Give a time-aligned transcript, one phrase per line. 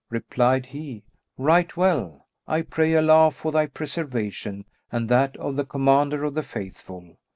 [0.09, 1.03] Replied he,
[1.37, 2.27] "Right well!
[2.47, 7.19] I pray Allah for thy preservation and that of the Commander of the Faithful."